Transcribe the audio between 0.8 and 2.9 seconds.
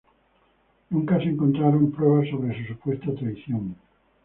Nunca se encontraron pruebas sobre su